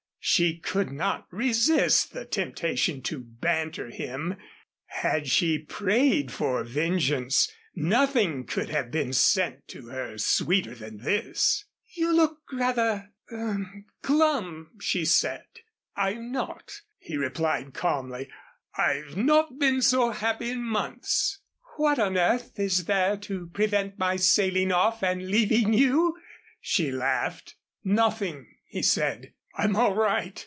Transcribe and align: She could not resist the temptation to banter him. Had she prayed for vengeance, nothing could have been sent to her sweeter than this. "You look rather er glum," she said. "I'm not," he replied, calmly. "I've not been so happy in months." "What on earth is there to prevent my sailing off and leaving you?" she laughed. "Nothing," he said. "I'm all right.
She 0.23 0.59
could 0.59 0.91
not 0.91 1.25
resist 1.31 2.13
the 2.13 2.25
temptation 2.25 3.01
to 3.01 3.17
banter 3.19 3.89
him. 3.89 4.37
Had 4.85 5.25
she 5.27 5.57
prayed 5.57 6.31
for 6.31 6.63
vengeance, 6.63 7.51
nothing 7.73 8.45
could 8.45 8.69
have 8.69 8.91
been 8.91 9.13
sent 9.13 9.67
to 9.69 9.87
her 9.87 10.19
sweeter 10.19 10.75
than 10.75 10.97
this. 10.99 11.65
"You 11.95 12.13
look 12.15 12.37
rather 12.53 13.09
er 13.31 13.65
glum," 14.03 14.77
she 14.79 15.05
said. 15.05 15.47
"I'm 15.95 16.31
not," 16.31 16.81
he 16.99 17.17
replied, 17.17 17.73
calmly. 17.73 18.29
"I've 18.77 19.17
not 19.17 19.57
been 19.57 19.81
so 19.81 20.11
happy 20.11 20.51
in 20.51 20.61
months." 20.63 21.39
"What 21.77 21.97
on 21.97 22.15
earth 22.15 22.59
is 22.59 22.85
there 22.85 23.17
to 23.17 23.47
prevent 23.55 23.97
my 23.97 24.17
sailing 24.17 24.71
off 24.71 25.01
and 25.01 25.31
leaving 25.31 25.73
you?" 25.73 26.15
she 26.59 26.91
laughed. 26.91 27.55
"Nothing," 27.83 28.45
he 28.67 28.83
said. 28.83 29.33
"I'm 29.53 29.75
all 29.75 29.93
right. 29.95 30.39